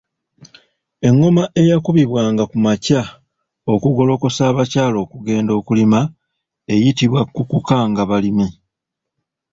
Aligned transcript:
Engoma 1.07 1.43
eyakubibwanga 1.61 2.43
ku 2.51 2.57
makya 2.65 3.01
okugolokosa 3.73 4.41
abakyala 4.51 4.97
okugenda 5.05 5.51
okulima 5.59 5.99
eyitibwa 6.73 7.21
Kuukukkangabalimi. 7.33 8.47